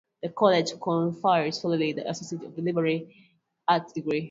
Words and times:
The 0.23 0.29
College 0.29 0.71
conferred 0.79 1.53
solely 1.53 1.93
the 1.93 2.09
Associate 2.09 2.53
in 2.57 2.65
Liberal 2.65 3.01
Arts 3.67 3.93
Degree. 3.93 4.19